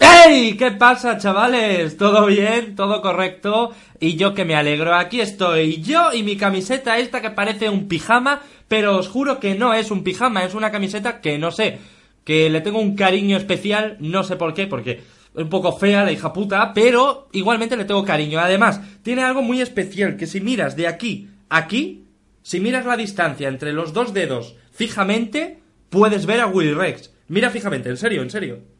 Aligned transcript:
¡Hey! 0.00 0.54
¿Qué 0.56 0.70
pasa, 0.72 1.18
chavales? 1.18 1.96
¿Todo 1.96 2.26
bien? 2.26 2.76
¿Todo 2.76 3.02
correcto? 3.02 3.72
Y 3.98 4.16
yo 4.16 4.32
que 4.32 4.44
me 4.44 4.54
alegro. 4.54 4.94
Aquí 4.94 5.20
estoy 5.20 5.82
yo 5.82 6.12
y 6.12 6.22
mi 6.22 6.36
camiseta 6.36 6.98
esta 6.98 7.20
que 7.20 7.30
parece 7.30 7.68
un 7.68 7.88
pijama, 7.88 8.42
pero 8.68 8.96
os 8.96 9.08
juro 9.08 9.40
que 9.40 9.56
no 9.56 9.74
es 9.74 9.90
un 9.90 10.04
pijama, 10.04 10.44
es 10.44 10.54
una 10.54 10.70
camiseta 10.70 11.20
que 11.20 11.36
no 11.38 11.50
sé, 11.50 11.78
que 12.22 12.48
le 12.48 12.60
tengo 12.60 12.78
un 12.78 12.94
cariño 12.94 13.36
especial, 13.36 13.96
no 13.98 14.22
sé 14.22 14.36
por 14.36 14.54
qué, 14.54 14.68
porque 14.68 14.92
es 14.92 15.42
un 15.42 15.48
poco 15.48 15.72
fea 15.72 16.04
la 16.04 16.12
hija 16.12 16.32
puta, 16.32 16.72
pero 16.72 17.28
igualmente 17.32 17.76
le 17.76 17.84
tengo 17.84 18.04
cariño. 18.04 18.38
Además, 18.38 18.80
tiene 19.02 19.24
algo 19.24 19.42
muy 19.42 19.60
especial, 19.60 20.16
que 20.16 20.28
si 20.28 20.40
miras 20.40 20.76
de 20.76 20.86
aquí 20.86 21.28
a 21.48 21.58
aquí, 21.58 22.04
si 22.42 22.60
miras 22.60 22.86
la 22.86 22.96
distancia 22.96 23.48
entre 23.48 23.72
los 23.72 23.92
dos 23.92 24.14
dedos 24.14 24.54
fijamente, 24.70 25.58
puedes 25.90 26.24
ver 26.24 26.40
a 26.40 26.46
Willy 26.46 26.74
Rex. 26.74 27.12
Mira 27.26 27.50
fijamente, 27.50 27.88
en 27.88 27.96
serio, 27.96 28.22
en 28.22 28.30
serio. 28.30 28.77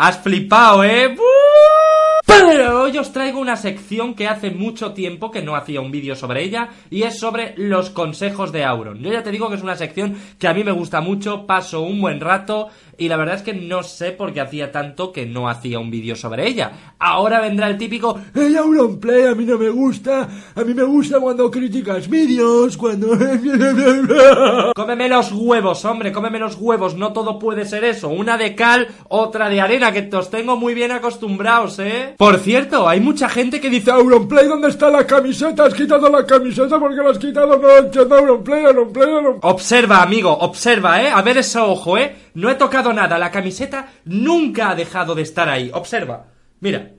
Has 0.00 0.16
flipado, 0.22 0.84
¿eh? 0.84 1.16
Pero 2.24 2.82
hoy 2.82 2.96
os 2.98 3.12
traigo 3.12 3.40
una 3.40 3.56
sección 3.56 4.14
que 4.14 4.28
hace 4.28 4.52
mucho 4.52 4.92
tiempo 4.92 5.32
que 5.32 5.42
no 5.42 5.56
hacía 5.56 5.80
un 5.80 5.90
vídeo 5.90 6.14
sobre 6.14 6.44
ella 6.44 6.68
y 6.88 7.02
es 7.02 7.18
sobre 7.18 7.54
los 7.56 7.90
consejos 7.90 8.52
de 8.52 8.64
Auron. 8.64 9.00
Yo 9.00 9.10
ya 9.10 9.24
te 9.24 9.32
digo 9.32 9.48
que 9.48 9.56
es 9.56 9.62
una 9.62 9.74
sección 9.74 10.16
que 10.38 10.46
a 10.46 10.54
mí 10.54 10.62
me 10.62 10.70
gusta 10.70 11.00
mucho, 11.00 11.46
paso 11.46 11.80
un 11.80 12.00
buen 12.00 12.20
rato 12.20 12.68
y 12.98 13.08
la 13.08 13.16
verdad 13.16 13.36
es 13.36 13.42
que 13.42 13.54
no 13.54 13.82
sé 13.82 14.12
por 14.12 14.32
qué 14.32 14.40
hacía 14.40 14.72
tanto 14.72 15.12
que 15.12 15.24
no 15.24 15.48
hacía 15.48 15.78
un 15.78 15.90
vídeo 15.90 16.16
sobre 16.16 16.46
ella. 16.46 16.94
Ahora 16.98 17.40
vendrá 17.40 17.68
el 17.68 17.78
típico 17.78 18.18
¡Hey 18.34 18.56
Auronplay! 18.56 19.26
A 19.26 19.34
mí 19.34 19.44
no 19.44 19.56
me 19.56 19.70
gusta, 19.70 20.28
a 20.54 20.64
mí 20.64 20.74
me 20.74 20.82
gusta 20.82 21.20
cuando 21.20 21.50
criticas 21.50 22.08
vídeos, 22.08 22.76
cuando... 22.76 23.08
cómeme 24.74 25.08
los 25.08 25.32
huevos, 25.32 25.84
hombre, 25.84 26.12
cómeme 26.12 26.38
los 26.38 26.56
huevos, 26.56 26.96
no 26.96 27.12
todo 27.12 27.38
puede 27.38 27.64
ser 27.64 27.84
eso. 27.84 28.08
Una 28.08 28.36
de 28.36 28.54
cal, 28.54 28.88
otra 29.08 29.48
de 29.48 29.60
arena, 29.60 29.92
que 29.92 30.08
os 30.16 30.30
tengo 30.30 30.56
muy 30.56 30.74
bien 30.74 30.90
acostumbrados, 30.90 31.78
¿eh? 31.78 32.14
Por 32.16 32.38
cierto, 32.38 32.88
hay 32.88 33.00
mucha 33.00 33.28
gente 33.28 33.60
que 33.60 33.70
dice 33.70 33.90
Auronplay, 33.90 34.46
¿dónde 34.46 34.68
está 34.68 34.90
la 34.90 35.06
camiseta? 35.06 35.64
¿Has 35.64 35.74
quitado 35.74 36.08
la 36.08 36.26
camiseta? 36.26 36.78
porque 36.80 36.96
la 36.96 37.10
has 37.10 37.18
quitado? 37.18 37.56
No 37.58 37.68
Auronplay, 38.16 38.64
Auronplay, 38.64 39.10
Auronplay. 39.10 39.50
Observa, 39.52 40.02
amigo, 40.02 40.32
observa, 40.32 41.02
¿eh? 41.02 41.10
A 41.14 41.22
ver 41.22 41.38
ese 41.38 41.58
ojo, 41.58 41.96
¿eh? 41.96 42.27
No 42.38 42.48
he 42.48 42.54
tocado 42.54 42.92
nada, 42.92 43.18
la 43.18 43.32
camiseta 43.32 43.88
nunca 44.04 44.70
ha 44.70 44.76
dejado 44.76 45.16
de 45.16 45.22
estar 45.22 45.48
ahí. 45.48 45.72
Observa, 45.74 46.28
mira. 46.60 46.92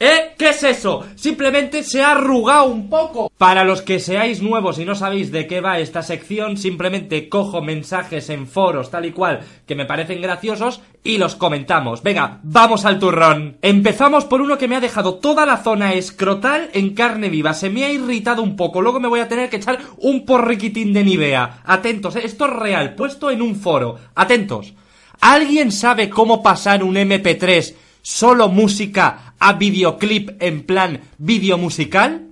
¿Eh? 0.00 0.34
¿Qué 0.36 0.48
es 0.48 0.64
eso? 0.64 1.04
Simplemente 1.14 1.84
se 1.84 2.02
ha 2.02 2.12
arrugado 2.12 2.64
un 2.64 2.90
poco. 2.90 3.30
Para 3.38 3.62
los 3.62 3.80
que 3.80 4.00
seáis 4.00 4.42
nuevos 4.42 4.80
y 4.80 4.84
no 4.84 4.96
sabéis 4.96 5.30
de 5.30 5.46
qué 5.46 5.60
va 5.60 5.78
esta 5.78 6.02
sección, 6.02 6.56
simplemente 6.56 7.28
cojo 7.28 7.62
mensajes 7.62 8.28
en 8.30 8.48
foros 8.48 8.90
tal 8.90 9.04
y 9.04 9.12
cual 9.12 9.40
que 9.66 9.76
me 9.76 9.86
parecen 9.86 10.20
graciosos 10.20 10.80
y 11.04 11.18
los 11.18 11.36
comentamos. 11.36 12.02
Venga, 12.02 12.40
vamos 12.42 12.84
al 12.84 12.98
turrón. 12.98 13.56
Empezamos 13.62 14.24
por 14.24 14.40
uno 14.40 14.58
que 14.58 14.66
me 14.66 14.74
ha 14.74 14.80
dejado 14.80 15.14
toda 15.14 15.46
la 15.46 15.58
zona 15.58 15.94
escrotal 15.94 16.70
en 16.72 16.94
carne 16.94 17.28
viva. 17.28 17.54
Se 17.54 17.70
me 17.70 17.84
ha 17.84 17.92
irritado 17.92 18.42
un 18.42 18.56
poco. 18.56 18.82
Luego 18.82 18.98
me 18.98 19.08
voy 19.08 19.20
a 19.20 19.28
tener 19.28 19.48
que 19.48 19.58
echar 19.58 19.78
un 19.98 20.26
porriquitín 20.26 20.92
de 20.92 21.04
Nivea. 21.04 21.62
Atentos, 21.64 22.16
¿eh? 22.16 22.22
esto 22.24 22.46
es 22.46 22.52
real, 22.52 22.96
puesto 22.96 23.30
en 23.30 23.40
un 23.40 23.54
foro. 23.54 24.00
Atentos. 24.16 24.74
¿Alguien 25.20 25.70
sabe 25.70 26.10
cómo 26.10 26.42
pasar 26.42 26.82
un 26.82 26.96
MP3 26.96 27.74
solo 28.04 28.48
música 28.48 29.34
a 29.38 29.54
videoclip 29.54 30.40
en 30.40 30.62
plan 30.62 31.00
video 31.16 31.56
musical? 31.56 32.28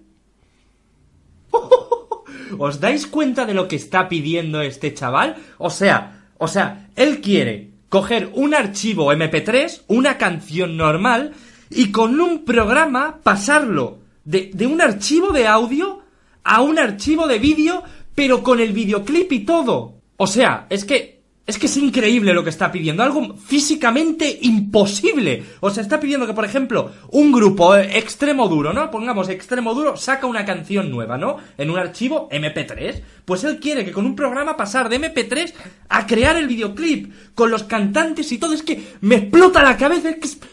¿Os 2.58 2.78
dais 2.78 3.06
cuenta 3.06 3.46
de 3.46 3.54
lo 3.54 3.66
que 3.66 3.76
está 3.76 4.08
pidiendo 4.08 4.60
este 4.60 4.92
chaval? 4.92 5.36
O 5.58 5.70
sea, 5.70 6.28
o 6.36 6.46
sea, 6.46 6.90
él 6.94 7.20
quiere 7.22 7.70
coger 7.88 8.30
un 8.34 8.54
archivo 8.54 9.12
MP3, 9.12 9.82
una 9.88 10.18
canción 10.18 10.76
normal, 10.76 11.32
y 11.70 11.90
con 11.90 12.20
un 12.20 12.44
programa 12.44 13.20
pasarlo 13.22 13.98
de, 14.24 14.50
de 14.52 14.66
un 14.66 14.82
archivo 14.82 15.32
de 15.32 15.46
audio 15.46 16.02
a 16.44 16.60
un 16.60 16.78
archivo 16.78 17.26
de 17.26 17.38
vídeo, 17.38 17.82
pero 18.14 18.42
con 18.42 18.60
el 18.60 18.72
videoclip 18.72 19.32
y 19.32 19.40
todo. 19.40 19.94
O 20.18 20.26
sea, 20.26 20.66
es 20.68 20.84
que 20.84 21.21
es 21.44 21.58
que 21.58 21.66
es 21.66 21.76
increíble 21.76 22.34
lo 22.34 22.44
que 22.44 22.50
está 22.50 22.70
pidiendo, 22.70 23.02
algo 23.02 23.36
físicamente 23.36 24.38
imposible. 24.42 25.42
O 25.58 25.70
sea, 25.70 25.82
está 25.82 25.98
pidiendo 25.98 26.24
que, 26.26 26.34
por 26.34 26.44
ejemplo, 26.44 26.92
un 27.10 27.32
grupo 27.32 27.74
extremo 27.74 28.48
duro, 28.48 28.72
¿no? 28.72 28.90
Pongamos 28.92 29.28
extremo 29.28 29.74
duro, 29.74 29.96
saca 29.96 30.28
una 30.28 30.44
canción 30.44 30.88
nueva, 30.88 31.18
¿no? 31.18 31.38
En 31.58 31.70
un 31.70 31.78
archivo 31.78 32.28
MP3. 32.30 33.02
Pues 33.24 33.42
él 33.42 33.58
quiere 33.58 33.84
que 33.84 33.90
con 33.90 34.06
un 34.06 34.14
programa 34.14 34.56
pasar 34.56 34.88
de 34.88 35.00
MP3 35.00 35.52
a 35.88 36.06
crear 36.06 36.36
el 36.36 36.46
videoclip, 36.46 37.12
con 37.34 37.50
los 37.50 37.64
cantantes 37.64 38.30
y 38.30 38.38
todo. 38.38 38.52
Es 38.52 38.62
que 38.62 38.80
me 39.00 39.16
explota 39.16 39.64
la 39.64 39.76
cabeza, 39.76 40.10
es 40.10 40.36
que 40.36 40.46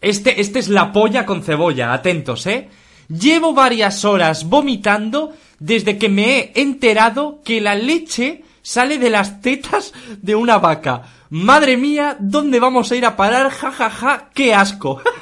Este, 0.00 0.40
este 0.40 0.58
es 0.58 0.68
la 0.68 0.92
polla 0.92 1.24
con 1.24 1.42
cebolla, 1.42 1.92
atentos, 1.94 2.46
¿eh? 2.46 2.68
Llevo 3.08 3.54
varias 3.54 4.04
horas 4.04 4.44
vomitando 4.44 5.32
desde 5.58 5.96
que 5.96 6.10
me 6.10 6.38
he 6.38 6.52
enterado 6.60 7.40
que 7.42 7.62
la 7.62 7.74
leche 7.74 8.42
sale 8.62 8.98
de 8.98 9.10
las 9.10 9.40
tetas 9.40 9.92
de 10.20 10.34
una 10.34 10.58
vaca. 10.58 11.02
Madre 11.30 11.76
mía, 11.76 12.16
¿dónde 12.20 12.60
vamos 12.60 12.90
a 12.90 12.96
ir 12.96 13.04
a 13.04 13.16
parar? 13.16 13.50
Ja, 13.50 13.70
ja, 13.70 13.90
ja, 13.90 14.30
qué 14.34 14.54
asco. 14.54 15.02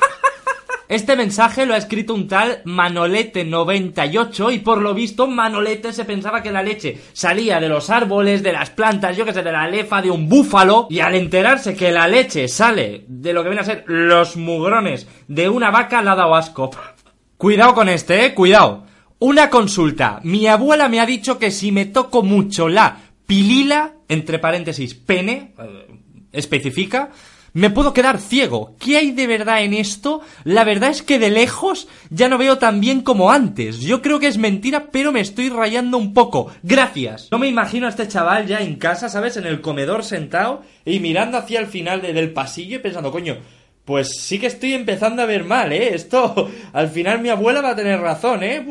Este 0.89 1.17
mensaje 1.17 1.67
lo 1.67 1.75
ha 1.75 1.79
escrito 1.79 2.15
un 2.15 2.29
tal 2.29 2.63
Manolete98 2.63 4.55
y 4.55 4.59
por 4.61 4.81
lo 4.81 4.95
visto 4.95 5.27
Manolete 5.27 5.93
se 5.93 6.05
pensaba 6.05 6.45
que 6.45 6.53
la 6.53 6.63
leche 6.63 7.01
salía 7.13 7.59
de 7.59 7.69
los 7.69 7.91
árboles, 7.91 8.45
de 8.45 8.53
las 8.53 8.71
plantas, 8.71 9.17
yo 9.17 9.25
que 9.25 9.33
sé, 9.33 9.43
de 9.43 9.51
la 9.51 9.67
lefa 9.67 10.01
de 10.01 10.13
un 10.13 10.29
búfalo 10.29 10.87
y 10.89 11.01
al 11.01 11.17
enterarse 11.17 11.75
que 11.75 11.91
la 11.91 12.07
leche 12.07 12.47
sale 12.47 13.05
de 13.09 13.33
lo 13.33 13.43
que 13.43 13.49
viene 13.49 13.63
a 13.63 13.65
ser 13.65 13.85
los 13.89 14.37
mugrones 14.37 15.09
de 15.27 15.49
una 15.49 15.73
vaca 15.73 16.03
le 16.03 16.11
ha 16.11 16.15
dado 16.15 16.37
asco. 16.37 16.71
Cuidado 17.37 17.75
con 17.75 17.89
este, 17.89 18.25
eh, 18.25 18.35
cuidado. 18.35 18.85
Una 19.19 19.51
consulta. 19.51 20.21
Mi 20.23 20.47
abuela 20.47 20.89
me 20.89 21.01
ha 21.01 21.07
dicho 21.07 21.39
que 21.39 21.51
si 21.51 21.73
me 21.73 21.87
toco 21.87 22.23
mucho 22.23 22.69
la 22.69 22.97
pilila, 23.27 23.95
entre 24.09 24.39
paréntesis, 24.39 24.95
pene, 24.95 25.55
eh, 25.59 25.87
especifica, 26.33 27.11
me 27.57 27.71
puedo 27.71 27.95
quedar 27.95 28.19
ciego. 28.19 28.77
¿Qué 28.79 28.99
hay 28.99 29.13
de 29.13 29.27
verdad 29.27 29.63
en 29.63 29.73
esto? 29.73 30.21
La 30.45 30.63
verdad 30.63 30.91
es 30.91 31.03
que 31.03 31.19
de 31.19 31.31
lejos 31.31 31.89
ya 32.11 32.29
no 32.29 32.37
veo 32.37 32.59
tan 32.59 32.83
bien 32.83 33.01
como 33.01 33.31
antes. 33.31 33.81
Yo 33.81 34.03
creo 34.03 34.21
que 34.21 34.27
es 34.27 34.37
mentira, 34.37 34.89
pero 34.93 35.11
me 35.11 35.21
estoy 35.21 35.49
rayando 35.49 35.97
un 35.97 36.13
poco. 36.13 36.53
Gracias. 36.63 37.29
No 37.31 37.39
me 37.39 37.49
imagino 37.49 37.87
a 37.87 37.89
este 37.89 38.09
chaval 38.09 38.47
ya 38.47 38.59
en 38.59 38.77
casa, 38.77 39.09
¿sabes? 39.09 39.39
En 39.39 39.47
el 39.47 39.63
comedor 39.63 40.05
sentado 40.05 40.65
y 40.85 41.01
mirando 41.01 41.39
hacia 41.39 41.59
el 41.59 41.67
final 41.67 42.03
del 42.03 42.31
pasillo 42.35 42.77
y 42.77 42.81
pensando, 42.81 43.11
coño, 43.11 43.39
pues 43.87 44.21
sí 44.21 44.41
que 44.41 44.49
estoy 44.49 44.75
empezando 44.75 45.23
a 45.23 45.27
ver 45.27 45.45
mal, 45.45 45.73
¿eh? 45.73 45.95
Esto, 45.95 46.51
al 46.73 46.89
final 46.89 47.21
mi 47.21 47.29
abuela 47.29 47.63
va 47.63 47.71
a 47.71 47.77
tener 47.77 48.01
razón, 48.01 48.43
¿eh? 48.43 48.67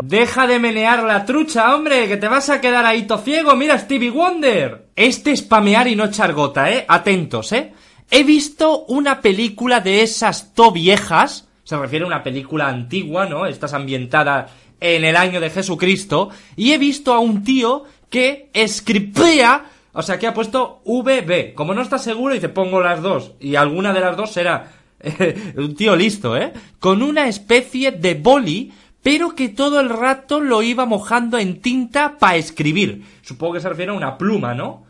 Deja 0.00 0.46
de 0.46 0.60
menear 0.60 1.02
la 1.02 1.24
trucha, 1.24 1.74
hombre, 1.74 2.06
que 2.06 2.16
te 2.16 2.28
vas 2.28 2.48
a 2.48 2.60
quedar 2.60 2.86
ahí 2.86 3.06
ciego. 3.22 3.56
Mira, 3.56 3.76
Stevie 3.76 4.10
Wonder. 4.10 4.86
Este 4.94 5.32
es 5.32 5.42
pamear 5.42 5.88
y 5.88 5.96
no 5.96 6.08
chargota, 6.08 6.70
¿eh? 6.70 6.84
Atentos, 6.88 7.52
¿eh? 7.52 7.72
He 8.12 8.22
visto 8.22 8.84
una 8.86 9.20
película 9.20 9.80
de 9.80 10.02
esas 10.02 10.54
to 10.54 10.70
viejas. 10.70 11.48
Se 11.64 11.76
refiere 11.76 12.04
a 12.04 12.08
una 12.08 12.22
película 12.22 12.68
antigua, 12.68 13.26
¿no? 13.26 13.46
Estás 13.46 13.74
ambientada 13.74 14.48
en 14.78 15.04
el 15.04 15.16
año 15.16 15.40
de 15.40 15.50
Jesucristo. 15.50 16.30
Y 16.54 16.72
he 16.72 16.78
visto 16.78 17.12
a 17.12 17.18
un 17.18 17.42
tío 17.42 17.84
que 18.08 18.50
escripea 18.52 19.64
o 19.92 20.02
sea, 20.02 20.18
que 20.18 20.26
ha 20.26 20.34
puesto 20.34 20.82
VB. 20.84 21.54
Como 21.54 21.74
no 21.74 21.82
está 21.82 21.98
seguro, 21.98 22.34
dice, 22.34 22.48
pongo 22.48 22.80
las 22.80 23.02
dos. 23.02 23.32
Y 23.40 23.56
alguna 23.56 23.92
de 23.92 24.00
las 24.00 24.16
dos 24.16 24.32
será 24.32 24.72
un 25.56 25.74
tío 25.74 25.96
listo, 25.96 26.36
¿eh? 26.36 26.52
Con 26.78 27.02
una 27.02 27.26
especie 27.28 27.90
de 27.90 28.14
boli, 28.14 28.72
pero 29.02 29.34
que 29.34 29.48
todo 29.48 29.80
el 29.80 29.88
rato 29.88 30.40
lo 30.40 30.62
iba 30.62 30.86
mojando 30.86 31.38
en 31.38 31.60
tinta 31.60 32.18
para 32.18 32.36
escribir. 32.36 33.04
Supongo 33.22 33.54
que 33.54 33.60
se 33.60 33.68
refiere 33.68 33.92
a 33.92 33.94
una 33.94 34.18
pluma, 34.18 34.54
¿no? 34.54 34.84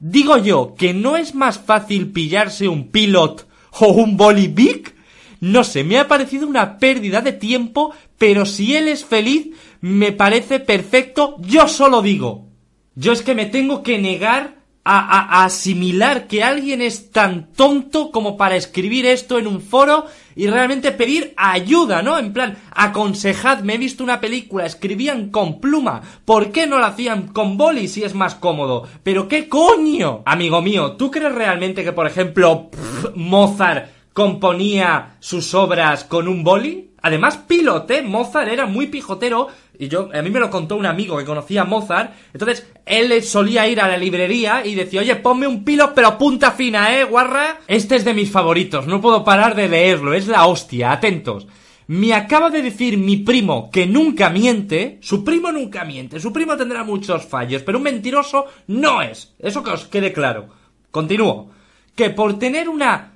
Digo 0.00 0.38
yo, 0.38 0.74
que 0.76 0.94
no 0.94 1.16
es 1.16 1.34
más 1.34 1.58
fácil 1.58 2.10
pillarse 2.10 2.66
un 2.66 2.88
pilot 2.88 3.46
o 3.78 3.88
un 3.92 4.16
boli 4.16 4.48
big. 4.48 4.94
No 5.40 5.64
sé, 5.64 5.84
me 5.84 5.98
ha 5.98 6.08
parecido 6.08 6.46
una 6.46 6.78
pérdida 6.78 7.20
de 7.20 7.32
tiempo, 7.32 7.92
pero 8.18 8.46
si 8.46 8.74
él 8.74 8.88
es 8.88 9.04
feliz, 9.04 9.48
me 9.80 10.12
parece 10.12 10.60
perfecto. 10.60 11.36
Yo 11.40 11.68
solo 11.68 12.00
digo, 12.00 12.51
yo 12.94 13.12
es 13.12 13.22
que 13.22 13.34
me 13.34 13.46
tengo 13.46 13.82
que 13.82 13.98
negar 13.98 14.62
a, 14.84 15.44
asimilar 15.44 16.26
que 16.26 16.42
alguien 16.42 16.82
es 16.82 17.10
tan 17.10 17.52
tonto 17.52 18.10
como 18.10 18.36
para 18.36 18.56
escribir 18.56 19.06
esto 19.06 19.38
en 19.38 19.46
un 19.46 19.60
foro 19.60 20.06
y 20.34 20.48
realmente 20.48 20.90
pedir 20.92 21.34
ayuda, 21.36 22.02
¿no? 22.02 22.18
En 22.18 22.32
plan, 22.32 22.58
aconsejadme, 22.74 23.74
he 23.74 23.78
visto 23.78 24.02
una 24.02 24.20
película, 24.20 24.66
escribían 24.66 25.30
con 25.30 25.60
pluma, 25.60 26.02
¿por 26.24 26.50
qué 26.50 26.66
no 26.66 26.78
la 26.78 26.88
hacían 26.88 27.28
con 27.28 27.56
boli 27.56 27.86
si 27.86 28.02
es 28.02 28.14
más 28.14 28.34
cómodo? 28.34 28.88
¿Pero 29.02 29.28
qué 29.28 29.48
coño? 29.48 30.22
Amigo 30.24 30.60
mío, 30.62 30.92
¿tú 30.92 31.10
crees 31.10 31.34
realmente 31.34 31.84
que, 31.84 31.92
por 31.92 32.06
ejemplo, 32.06 32.70
Mozart 33.14 33.88
componía 34.12 35.16
sus 35.20 35.54
obras 35.54 36.04
con 36.04 36.26
un 36.26 36.42
boli? 36.42 36.90
Además, 37.02 37.36
pilote, 37.36 38.02
Mozart 38.02 38.48
era 38.48 38.66
muy 38.66 38.86
pijotero 38.86 39.48
y 39.82 39.88
yo, 39.88 40.10
a 40.14 40.22
mí 40.22 40.30
me 40.30 40.38
lo 40.38 40.48
contó 40.48 40.76
un 40.76 40.86
amigo 40.86 41.18
que 41.18 41.24
conocía 41.24 41.62
a 41.62 41.64
Mozart. 41.64 42.12
Entonces, 42.32 42.68
él 42.86 43.20
solía 43.24 43.66
ir 43.66 43.80
a 43.80 43.88
la 43.88 43.96
librería 43.96 44.64
y 44.64 44.76
decía, 44.76 45.00
oye, 45.00 45.16
ponme 45.16 45.48
un 45.48 45.64
pilo, 45.64 45.92
pero 45.92 46.16
punta 46.16 46.52
fina, 46.52 46.96
¿eh, 46.96 47.02
guarra? 47.02 47.58
Este 47.66 47.96
es 47.96 48.04
de 48.04 48.14
mis 48.14 48.30
favoritos, 48.30 48.86
no 48.86 49.00
puedo 49.00 49.24
parar 49.24 49.56
de 49.56 49.68
leerlo, 49.68 50.14
es 50.14 50.28
la 50.28 50.46
hostia, 50.46 50.92
atentos. 50.92 51.48
Me 51.88 52.14
acaba 52.14 52.48
de 52.48 52.62
decir 52.62 52.96
mi 52.96 53.16
primo 53.16 53.72
que 53.72 53.88
nunca 53.88 54.30
miente. 54.30 54.98
Su 55.00 55.24
primo 55.24 55.50
nunca 55.50 55.84
miente. 55.84 56.20
Su 56.20 56.32
primo 56.32 56.56
tendrá 56.56 56.84
muchos 56.84 57.26
fallos, 57.26 57.62
pero 57.62 57.78
un 57.78 57.84
mentiroso 57.84 58.46
no 58.68 59.02
es. 59.02 59.34
Eso 59.40 59.64
que 59.64 59.72
os 59.72 59.86
quede 59.86 60.12
claro. 60.12 60.46
Continúo. 60.92 61.50
Que 61.96 62.10
por 62.10 62.38
tener 62.38 62.68
una 62.68 63.14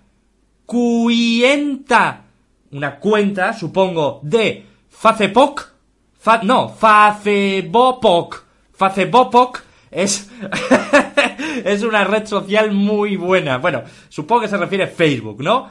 cuenta, 0.67 2.25
una 2.73 2.97
cuenta, 2.97 3.53
supongo, 3.53 4.19
de 4.25 4.67
Facebook, 4.91 5.76
no, 6.43 6.69
Facebook, 6.69 8.45
Facebook 8.73 9.59
es, 9.91 10.29
es 11.65 11.83
una 11.83 12.05
red 12.05 12.27
social 12.27 12.73
muy 12.73 13.17
buena. 13.17 13.59
Bueno, 13.59 13.83
supongo 14.09 14.43
que 14.43 14.49
se 14.49 14.57
refiere 14.57 14.85
a 14.85 14.89
Facebook, 14.89 15.43
¿no? 15.43 15.71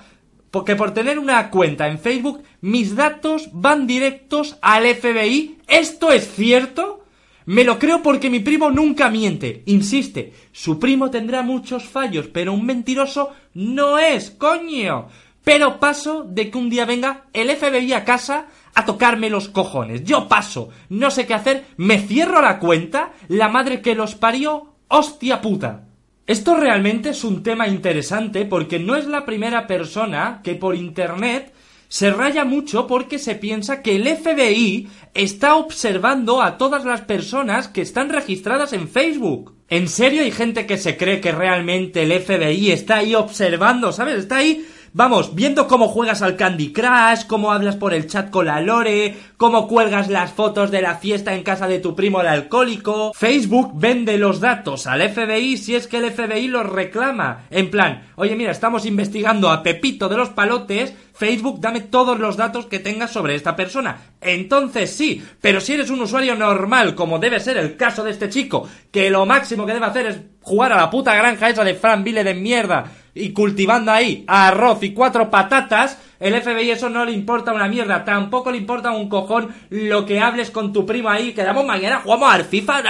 Porque 0.50 0.75
por 0.75 0.94
tener 0.94 1.19
una 1.19 1.50
cuenta 1.50 1.88
en 1.88 2.00
Facebook, 2.00 2.42
mis 2.62 2.96
datos 2.96 3.50
van 3.52 3.86
directos 3.86 4.57
al 4.62 4.86
FBI. 4.86 5.57
¿Esto 5.68 6.12
es 6.12 6.34
cierto? 6.34 7.04
Me 7.46 7.63
lo 7.63 7.78
creo 7.78 8.02
porque 8.02 8.30
mi 8.30 8.40
primo 8.40 8.72
nunca 8.72 9.10
miente. 9.10 9.63
Insiste, 9.66 10.34
su 10.52 10.80
primo 10.80 11.12
tendrá 11.12 11.42
muchos 11.42 11.84
fallos, 11.84 12.28
pero 12.28 12.54
un 12.54 12.66
mentiroso 12.66 13.31
no 13.54 14.00
es, 14.00 14.31
coño. 14.31 15.10
Pero 15.44 15.80
paso 15.80 16.24
de 16.24 16.50
que 16.50 16.57
un 16.57 16.69
día 16.72 16.86
venga 16.86 17.25
el 17.34 17.56
FBI 17.56 17.94
a 17.94 18.04
casa 18.04 18.48
tocarme 18.85 19.29
los 19.29 19.49
cojones. 19.49 20.03
Yo 20.03 20.27
paso, 20.27 20.69
no 20.89 21.11
sé 21.11 21.25
qué 21.25 21.33
hacer, 21.33 21.65
me 21.77 21.99
cierro 21.99 22.41
la 22.41 22.59
cuenta, 22.59 23.13
la 23.27 23.49
madre 23.49 23.81
que 23.81 23.95
los 23.95 24.15
parió, 24.15 24.75
hostia 24.87 25.41
puta. 25.41 25.85
Esto 26.27 26.55
realmente 26.55 27.09
es 27.09 27.23
un 27.23 27.43
tema 27.43 27.67
interesante 27.67 28.45
porque 28.45 28.79
no 28.79 28.95
es 28.95 29.05
la 29.05 29.25
primera 29.25 29.67
persona 29.67 30.41
que 30.43 30.55
por 30.55 30.75
internet 30.75 31.53
se 31.87 32.09
raya 32.11 32.45
mucho 32.45 32.87
porque 32.87 33.19
se 33.19 33.35
piensa 33.35 33.81
que 33.81 33.95
el 33.95 34.07
FBI 34.07 34.87
está 35.13 35.55
observando 35.55 36.41
a 36.41 36.57
todas 36.57 36.83
las 36.83 37.01
personas 37.01 37.67
que 37.67 37.81
están 37.81 38.09
registradas 38.09 38.73
en 38.73 38.89
Facebook. 38.89 39.53
¿En 39.69 39.87
serio 39.87 40.23
hay 40.23 40.31
gente 40.31 40.65
que 40.65 40.77
se 40.77 40.97
cree 40.97 41.21
que 41.21 41.31
realmente 41.31 42.03
el 42.03 42.19
FBI 42.19 42.71
está 42.71 42.97
ahí 42.97 43.15
observando, 43.15 43.91
¿sabes? 43.91 44.17
Está 44.17 44.37
ahí 44.37 44.65
Vamos, 44.97 45.36
viendo 45.36 45.68
cómo 45.68 45.89
juegas 45.89 46.21
al 46.21 46.38
Candy 46.38 46.71
Crush, 46.71 47.25
cómo 47.27 47.51
hablas 47.51 47.75
por 47.75 47.94
el 47.94 48.07
chat 48.07 48.30
con 48.30 48.45
la 48.45 48.62
Lore, 48.62 49.13
cómo 49.36 49.68
cuelgas 49.68 50.07
las 50.07 50.31
fotos 50.31 50.71
de 50.71 50.81
la 50.81 50.95
fiesta 50.95 51.33
en 51.33 51.44
casa 51.44 51.68
de 51.68 51.80
tu 51.80 51.97
primo 51.97 52.21
el 52.21 52.27
alcohólico. 52.27 53.12
Facebook 53.13 53.74
vende 53.75 54.18
los 54.18 54.39
datos 54.39 54.88
al 54.88 55.01
FBI 55.01 55.57
si 55.57 55.75
es 55.75 55.88
que 55.88 55.97
el 55.97 56.12
FBI 56.12 56.47
los 56.47 56.65
reclama. 56.65 57.44
En 57.50 57.69
plan, 57.69 58.03
oye 58.15 58.38
mira, 58.38 58.51
estamos 58.51 58.86
investigando 58.86 59.50
a 59.50 59.63
Pepito 59.63 60.07
de 60.07 60.15
los 60.15 60.30
Palotes, 60.30 60.94
Facebook 61.13 61.59
dame 61.59 61.81
todos 61.81 62.18
los 62.18 62.38
datos 62.38 62.68
que 62.68 62.80
tengas 62.80 63.12
sobre 63.12 63.36
esta 63.36 63.53
persona. 63.53 63.97
Entonces 64.21 64.95
sí, 64.95 65.21
pero 65.42 65.59
si 65.59 65.74
eres 65.74 65.89
un 65.89 66.00
usuario 66.00 66.36
normal, 66.36 66.95
como 66.95 67.19
debe 67.19 67.42
ser 67.42 67.57
el 67.57 67.75
caso 67.75 68.01
de 68.01 68.12
este 68.12 68.30
chico, 68.30 68.65
que 68.92 69.09
lo 69.09 69.25
máximo 69.25 69.65
que 69.65 69.74
debe 69.74 69.88
hacer 69.88 70.06
es 70.06 70.21
jugar 70.39 70.71
a 70.71 70.77
la 70.77 70.89
puta 70.89 71.13
granja 71.13 71.50
esa 71.50 71.65
de 71.65 71.74
Fran 71.74 72.06
Vile 72.06 72.24
de 72.24 72.33
mierda, 72.33 72.86
y 73.15 73.31
cultivando 73.31 73.91
ahí 73.91 74.25
arroz 74.27 74.83
y 74.83 74.91
cuatro 74.91 75.31
patatas, 75.31 75.97
el 76.19 76.41
FBI 76.41 76.71
eso 76.71 76.89
no 76.89 77.06
le 77.06 77.12
importa 77.12 77.53
una 77.53 77.67
mierda, 77.67 78.06
tampoco 78.06 78.51
le 78.51 78.57
importa 78.57 78.91
un 78.91 79.09
cojón 79.09 79.53
lo 79.69 80.06
que 80.06 80.19
hables 80.19 80.51
con 80.51 80.71
tu 80.71 80.85
primo 80.85 81.09
ahí, 81.09 81.33
quedamos 81.33 81.65
mañana, 81.65 82.01
jugamos 82.03 82.33
al 82.33 82.45
FIFA, 82.45 82.83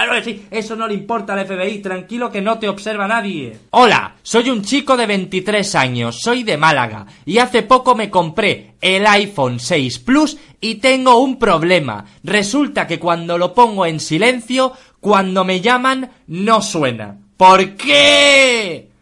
eso 0.50 0.76
no 0.76 0.86
le 0.86 0.94
importa 0.94 1.34
al 1.34 1.46
FBI, 1.46 1.78
tranquilo 1.78 2.30
que 2.30 2.40
no 2.40 2.58
te 2.58 2.68
observa 2.68 3.08
nadie. 3.08 3.56
Hola, 3.70 4.16
soy 4.22 4.50
un 4.50 4.62
chico 4.62 4.96
de 4.96 5.06
23 5.06 5.74
años, 5.74 6.20
soy 6.20 6.42
de 6.42 6.56
Málaga, 6.56 7.06
y 7.24 7.38
hace 7.38 7.62
poco 7.62 7.94
me 7.94 8.10
compré 8.10 8.74
el 8.80 9.06
iPhone 9.06 9.60
6 9.60 9.98
Plus 10.00 10.38
y 10.60 10.76
tengo 10.76 11.18
un 11.18 11.38
problema. 11.38 12.04
Resulta 12.22 12.86
que 12.86 12.98
cuando 12.98 13.38
lo 13.38 13.54
pongo 13.54 13.86
en 13.86 14.00
silencio, 14.00 14.72
cuando 15.00 15.44
me 15.44 15.60
llaman, 15.60 16.10
no 16.26 16.62
suena. 16.62 17.16
¿Por 17.36 17.74
qué? 17.74 18.95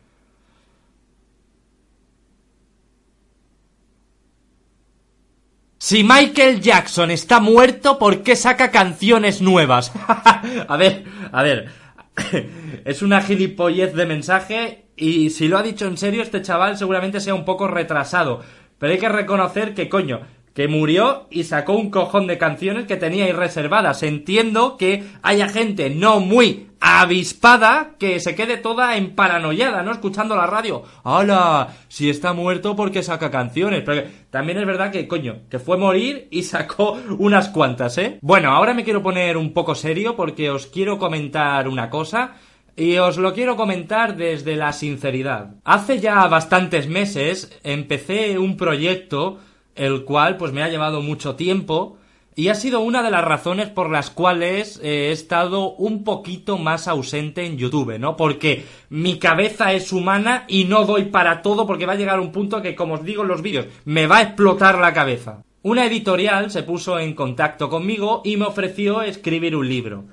Si 5.85 6.03
Michael 6.03 6.63
Jackson 6.63 7.11
está 7.11 7.41
muerto, 7.41 7.99
¿por 7.99 8.23
qué 8.23 8.37
saca 8.37 8.71
canciones 8.71 9.43
nuevas? 9.43 9.93
a 10.67 10.77
ver, 10.79 11.05
a 11.31 11.43
ver. 11.43 11.69
es 12.87 13.03
una 13.03 13.21
gilipollez 13.21 13.93
de 13.93 14.07
mensaje 14.07 14.87
y 14.97 15.29
si 15.29 15.47
lo 15.47 15.59
ha 15.59 15.63
dicho 15.63 15.85
en 15.85 15.99
serio 15.99 16.23
este 16.23 16.41
chaval 16.41 16.79
seguramente 16.79 17.21
sea 17.21 17.35
un 17.35 17.45
poco 17.45 17.69
retrasado. 17.69 18.41
Pero 18.79 18.95
hay 18.95 18.99
que 18.99 19.11
reconocer 19.11 19.75
que 19.75 19.91
coño, 19.91 20.23
que 20.55 20.69
murió 20.69 21.27
y 21.31 21.45
sacó 21.45 21.75
un 21.75 21.91
cojón 21.91 22.29
de 22.29 22.39
canciones 22.39 22.87
que 22.87 22.97
tenía 22.97 23.31
reservadas. 23.35 24.03
Entiendo 24.03 24.79
que 24.79 25.05
haya 25.21 25.51
gente 25.51 25.91
no 25.91 26.19
muy 26.19 26.69
avispada 26.87 27.93
que 27.99 28.21
se 28.21 28.35
quede 28.35 28.59
toda 28.59 28.99
en 28.99 29.15
paranoiada, 29.15 29.83
¿no? 29.83 29.91
Escuchando 29.91 30.37
la 30.37 30.47
radio. 30.47 30.83
¡Hala! 31.03 31.69
Si 31.89 32.11
está 32.11 32.35
muerto 32.35 32.77
porque 32.77 33.03
saca 33.03 33.31
canciones. 33.31 33.83
Pero 33.87 34.07
también 34.29 34.59
es 34.59 34.67
verdad 34.67 34.93
que, 34.93 35.09
coño, 35.09 35.45
que 35.49 35.59
fue 35.59 35.79
morir 35.79 36.29
y 36.31 36.43
sacó 36.43 36.99
unas 37.19 37.49
cuantas, 37.49 37.97
¿eh? 37.97 38.19
Bueno, 38.21 38.51
ahora 38.51 38.75
me 38.75 38.85
quiero 38.85 39.03
poner 39.03 39.39
un 39.39 39.55
poco 39.55 39.75
serio 39.75 40.15
porque 40.15 40.51
os 40.51 40.67
quiero 40.67 40.99
comentar 40.99 41.69
una 41.69 41.89
cosa. 41.89 42.35
Y 42.77 42.99
os 42.99 43.17
lo 43.17 43.33
quiero 43.33 43.57
comentar 43.57 44.15
desde 44.15 44.55
la 44.55 44.73
sinceridad. 44.75 45.55
Hace 45.65 46.01
ya 46.01 46.27
bastantes 46.27 46.87
meses 46.87 47.58
empecé 47.63 48.39
un 48.39 48.58
proyecto 48.58 49.39
el 49.75 50.05
cual 50.05 50.37
pues 50.37 50.53
me 50.53 50.63
ha 50.63 50.69
llevado 50.69 51.01
mucho 51.01 51.35
tiempo 51.35 51.97
y 52.36 52.48
ha 52.48 52.55
sido 52.55 52.81
una 52.81 53.03
de 53.03 53.10
las 53.10 53.24
razones 53.24 53.69
por 53.69 53.91
las 53.91 54.10
cuales 54.10 54.81
eh, 54.82 55.08
he 55.08 55.12
estado 55.12 55.74
un 55.74 56.03
poquito 56.05 56.58
más 56.58 56.88
ausente 56.88 57.44
en 57.46 57.56
YouTube, 57.56 57.98
¿no? 57.98 58.17
Porque 58.17 58.64
mi 58.91 59.19
cabeza 59.19 59.72
es 59.72 59.93
humana 59.93 60.44
y 60.48 60.64
no 60.64 60.84
doy 60.84 61.06
para 61.06 61.43
todo 61.43 61.67
porque 61.67 61.86
va 61.86 61.93
a 61.93 61.96
llegar 61.96 62.20
un 62.20 62.32
punto 62.32 62.60
que, 62.60 62.74
como 62.74 62.94
os 62.94 63.05
digo 63.05 63.22
en 63.22 63.29
los 63.29 63.43
vídeos, 63.43 63.67
me 63.84 64.06
va 64.06 64.19
a 64.19 64.22
explotar 64.22 64.79
la 64.79 64.93
cabeza. 64.93 65.43
Una 65.62 65.86
editorial 65.86 66.50
se 66.50 66.62
puso 66.62 66.98
en 66.98 67.14
contacto 67.14 67.69
conmigo 67.69 68.20
y 68.24 68.36
me 68.36 68.46
ofreció 68.46 69.03
escribir 69.03 69.56
un 69.56 69.69
libro. 69.69 70.05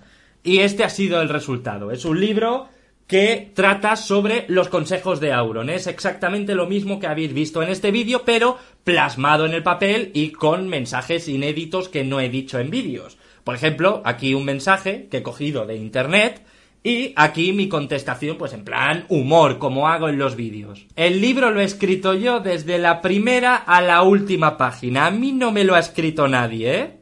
Y 0.43 0.59
este 0.59 0.83
ha 0.83 0.89
sido 0.89 1.21
el 1.21 1.29
resultado. 1.29 1.91
Es 1.91 2.05
un 2.05 2.19
libro 2.19 2.67
que 3.11 3.51
trata 3.53 3.97
sobre 3.97 4.45
los 4.47 4.69
consejos 4.69 5.19
de 5.19 5.33
Auron. 5.33 5.69
Es 5.69 5.85
exactamente 5.85 6.55
lo 6.55 6.65
mismo 6.65 6.97
que 6.97 7.07
habéis 7.07 7.33
visto 7.33 7.61
en 7.61 7.67
este 7.67 7.91
vídeo, 7.91 8.21
pero 8.23 8.57
plasmado 8.85 9.45
en 9.45 9.51
el 9.51 9.63
papel 9.63 10.11
y 10.13 10.29
con 10.29 10.69
mensajes 10.69 11.27
inéditos 11.27 11.89
que 11.89 12.05
no 12.05 12.21
he 12.21 12.29
dicho 12.29 12.57
en 12.57 12.69
vídeos. 12.69 13.17
Por 13.43 13.53
ejemplo, 13.53 14.01
aquí 14.05 14.33
un 14.33 14.45
mensaje 14.45 15.09
que 15.11 15.17
he 15.17 15.23
cogido 15.23 15.65
de 15.65 15.75
internet 15.75 16.41
y 16.85 17.11
aquí 17.17 17.51
mi 17.51 17.67
contestación, 17.67 18.37
pues 18.37 18.53
en 18.53 18.63
plan 18.63 19.03
humor, 19.09 19.59
como 19.59 19.89
hago 19.89 20.07
en 20.07 20.17
los 20.17 20.37
vídeos. 20.37 20.87
El 20.95 21.19
libro 21.19 21.51
lo 21.51 21.59
he 21.59 21.65
escrito 21.65 22.13
yo 22.13 22.39
desde 22.39 22.79
la 22.79 23.01
primera 23.01 23.57
a 23.57 23.81
la 23.81 24.03
última 24.03 24.55
página. 24.55 25.07
A 25.07 25.11
mí 25.11 25.33
no 25.33 25.51
me 25.51 25.65
lo 25.65 25.75
ha 25.75 25.79
escrito 25.79 26.29
nadie, 26.29 26.79
¿eh? 26.79 26.97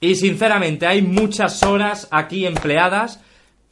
Y 0.00 0.14
sinceramente 0.14 0.86
hay 0.86 1.02
muchas 1.02 1.62
horas 1.62 2.08
aquí 2.10 2.46
empleadas 2.46 3.20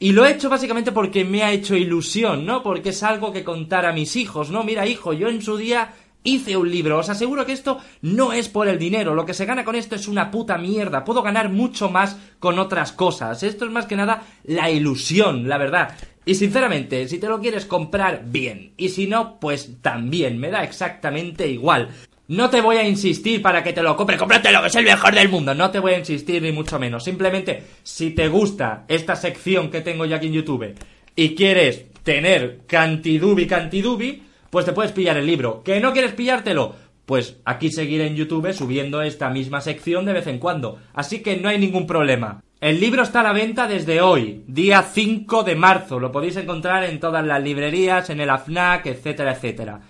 y 0.01 0.13
lo 0.13 0.25
he 0.25 0.31
hecho 0.31 0.49
básicamente 0.49 0.91
porque 0.91 1.23
me 1.23 1.43
ha 1.43 1.51
hecho 1.51 1.75
ilusión, 1.75 2.43
¿no? 2.43 2.63
Porque 2.63 2.89
es 2.89 3.03
algo 3.03 3.31
que 3.31 3.43
contar 3.43 3.85
a 3.85 3.93
mis 3.93 4.15
hijos, 4.15 4.49
¿no? 4.49 4.63
Mira, 4.63 4.87
hijo, 4.87 5.13
yo 5.13 5.29
en 5.29 5.43
su 5.43 5.57
día 5.57 5.93
hice 6.23 6.57
un 6.57 6.71
libro. 6.71 6.97
Os 6.97 7.09
aseguro 7.09 7.45
que 7.45 7.51
esto 7.51 7.77
no 8.01 8.33
es 8.33 8.49
por 8.49 8.67
el 8.67 8.79
dinero. 8.79 9.13
Lo 9.13 9.27
que 9.27 9.35
se 9.35 9.45
gana 9.45 9.63
con 9.63 9.75
esto 9.75 9.93
es 9.93 10.07
una 10.07 10.31
puta 10.31 10.57
mierda. 10.57 11.03
Puedo 11.03 11.21
ganar 11.21 11.49
mucho 11.49 11.87
más 11.91 12.17
con 12.39 12.57
otras 12.57 12.93
cosas. 12.93 13.43
Esto 13.43 13.65
es 13.65 13.71
más 13.71 13.85
que 13.85 13.95
nada 13.95 14.23
la 14.43 14.71
ilusión, 14.71 15.47
la 15.47 15.59
verdad. 15.59 15.95
Y 16.25 16.33
sinceramente, 16.33 17.07
si 17.07 17.19
te 17.19 17.29
lo 17.29 17.39
quieres 17.39 17.65
comprar, 17.65 18.23
bien. 18.25 18.73
Y 18.77 18.89
si 18.89 19.05
no, 19.05 19.39
pues 19.39 19.83
también. 19.83 20.39
Me 20.39 20.49
da 20.49 20.63
exactamente 20.63 21.47
igual. 21.47 21.89
No 22.31 22.49
te 22.49 22.61
voy 22.61 22.77
a 22.77 22.87
insistir 22.87 23.41
para 23.41 23.61
que 23.61 23.73
te 23.73 23.83
lo 23.83 23.93
compre, 23.97 24.15
cómpratelo, 24.15 24.61
que 24.61 24.67
es 24.67 24.75
el 24.75 24.85
mejor 24.85 25.13
del 25.13 25.27
mundo. 25.27 25.53
No 25.53 25.69
te 25.69 25.79
voy 25.79 25.95
a 25.95 25.99
insistir 25.99 26.41
ni 26.41 26.53
mucho 26.53 26.79
menos. 26.79 27.03
Simplemente, 27.03 27.61
si 27.83 28.11
te 28.11 28.29
gusta 28.29 28.85
esta 28.87 29.17
sección 29.17 29.69
que 29.69 29.81
tengo 29.81 30.05
yo 30.05 30.15
aquí 30.15 30.27
en 30.27 30.33
YouTube 30.35 30.73
y 31.13 31.35
quieres 31.35 31.87
tener 32.03 32.61
cantidubi 32.67 33.47
cantidubi, 33.47 34.23
pues 34.49 34.63
te 34.63 34.71
puedes 34.71 34.93
pillar 34.93 35.17
el 35.17 35.25
libro. 35.25 35.61
¿Que 35.61 35.81
no 35.81 35.91
quieres 35.91 36.13
pillártelo? 36.13 36.73
Pues 37.05 37.35
aquí 37.43 37.69
seguiré 37.69 38.07
en 38.07 38.15
YouTube 38.15 38.53
subiendo 38.53 39.01
esta 39.01 39.29
misma 39.29 39.59
sección 39.59 40.05
de 40.05 40.13
vez 40.13 40.27
en 40.27 40.39
cuando. 40.39 40.79
Así 40.93 41.21
que 41.21 41.35
no 41.35 41.49
hay 41.49 41.59
ningún 41.59 41.85
problema. 41.85 42.41
El 42.61 42.79
libro 42.79 43.03
está 43.03 43.19
a 43.19 43.23
la 43.23 43.33
venta 43.33 43.67
desde 43.67 43.99
hoy, 43.99 44.45
día 44.47 44.83
5 44.83 45.43
de 45.43 45.55
marzo. 45.55 45.99
Lo 45.99 46.13
podéis 46.13 46.37
encontrar 46.37 46.85
en 46.85 47.01
todas 47.01 47.25
las 47.25 47.43
librerías, 47.43 48.09
en 48.09 48.21
el 48.21 48.29
AFNAC, 48.29 48.85
etcétera, 48.85 49.33
etcétera. 49.33 49.81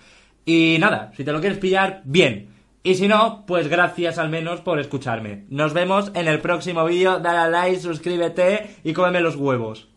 Y 0.44 0.76
nada, 0.80 1.12
si 1.16 1.24
te 1.24 1.32
lo 1.32 1.40
quieres 1.40 1.58
pillar, 1.58 2.02
bien. 2.04 2.48
Y 2.82 2.96
si 2.96 3.06
no, 3.06 3.44
pues 3.46 3.68
gracias 3.68 4.18
al 4.18 4.28
menos 4.28 4.60
por 4.60 4.80
escucharme. 4.80 5.44
Nos 5.50 5.72
vemos 5.72 6.10
en 6.14 6.26
el 6.26 6.40
próximo 6.40 6.84
vídeo. 6.84 7.20
Dale 7.20 7.38
a 7.38 7.48
like, 7.48 7.78
suscríbete 7.78 8.76
y 8.82 8.92
cómeme 8.92 9.20
los 9.20 9.36
huevos. 9.36 9.88